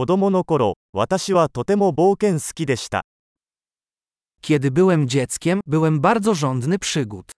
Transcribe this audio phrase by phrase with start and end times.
[0.00, 3.02] 子供の頃、私はとても冒険好きでした。
[4.40, 7.32] Kiedy byłem dzieckiem, byłem bardzo żądny przygód.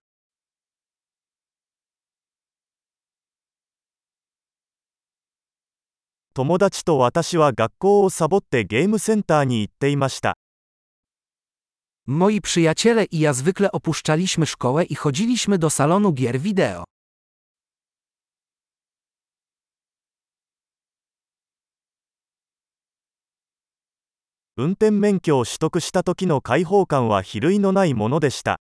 [6.34, 10.34] 友達と私は学校をサボってゲームセンターに行っていました。
[12.06, 16.84] Moi przyjaciele i ja zwykle opuszczaliśmy szkołę i chodziliśmy do salonu gier wideo.
[24.59, 28.57] 運転免許を取得した時の解放感は比類のないものでした。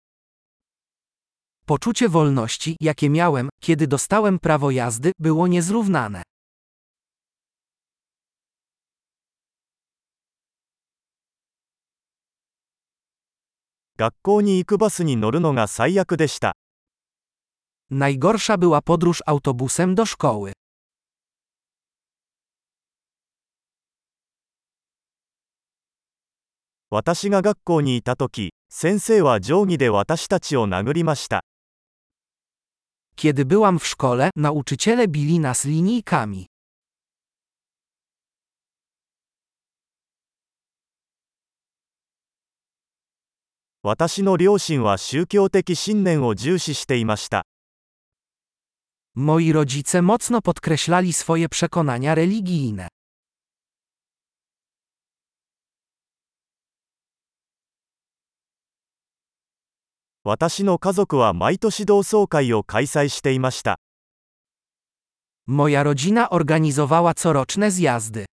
[1.66, 6.24] Poczucie wolności, jakie miałem, kiedy dostałem prawo jazdy, było niezrównane.
[13.98, 16.54] 学校に行くバスに乗るのが最悪でした。
[17.92, 20.54] Najgorsza była podróż autobusem do szkoły.
[26.91, 31.43] 私が学校にいた時、先生は定規で私たちを殴りました。
[33.17, 36.47] Kiedy byłam w szkole, nauczyciele bili nas linijkami.
[43.83, 47.45] 私の両親は宗教的信念を重視していました。
[49.17, 52.89] Moi rodzice mocno podkreślali swoje przekonania religijne.
[60.29, 63.79] 私の家族は毎年同窓会を開催していました。
[65.47, 68.25] Moja rodzina organizowała coroczne zjazdy.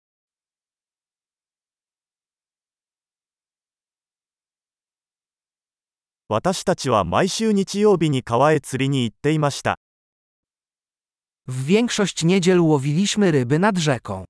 [6.30, 9.76] 私たちは毎週日曜日に川へ釣りに行っていました。
[11.46, 14.24] W większość niedziel łowiliśmy ryby nad rzeką.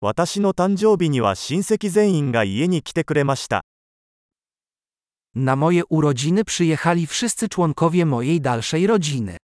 [0.00, 3.64] 私の誕生日には親戚全員が家に来てくれました。
[5.34, 9.36] Na moje urodziny przyjechali wszyscy członkowie mojej dalszej rodziny.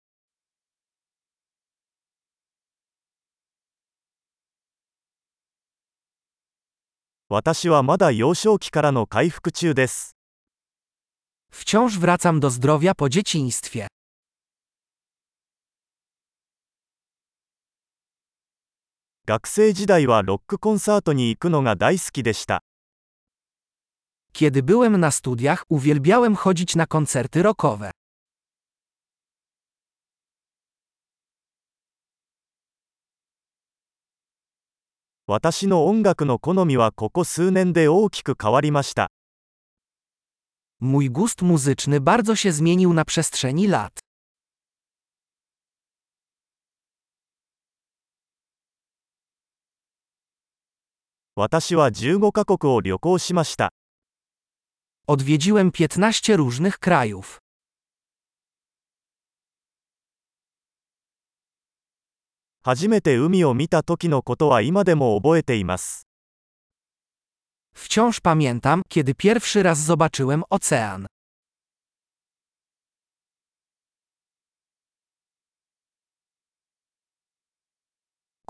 [7.28, 10.16] 私はまだ幼少期からの回復中です。
[11.50, 13.86] Wciąż wracam do zdrowia po dzieciństwie.
[19.29, 22.63] 学生時代はロックコンサートに行くのが大好きでした。
[24.31, 27.91] Kiedy byłem na studiach, uwielbiałem chodzić na koncerty rockowe.
[35.27, 39.07] 私の音楽の好みはここ数年で大きく変わりました。
[40.79, 44.06] Mój gust muzyczny bardzo się zmienił na przestrzeni lat.
[51.36, 53.70] 私は15カ国を旅行しました。
[55.06, 57.38] Odwiedziłem 15 różnych krajów.
[62.64, 66.06] 初めて海を見た時のことは今でも覚えています。
[67.74, 71.06] Wciąż pamiętam, kiedy pierwszy raz zobaczyłem ocean.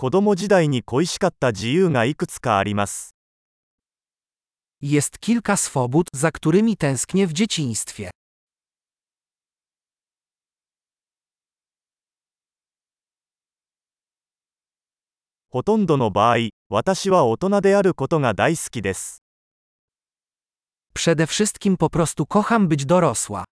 [0.00, 3.16] 子供時代に恋しかった自由がいくつかあります。
[4.80, 8.10] Jest kilka swobód, za którymi tęsknię w dzieciństwie.
[15.50, 16.36] ほとんどの場合、
[16.68, 19.24] 私は大人であることが大好きです。
[20.94, 23.44] Przede wszystkim po prostu kocham być dorosła.